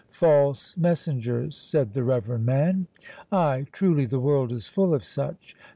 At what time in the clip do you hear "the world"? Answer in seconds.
4.07-4.51